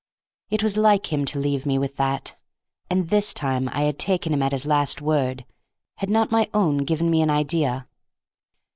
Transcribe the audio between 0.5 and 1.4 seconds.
was like him to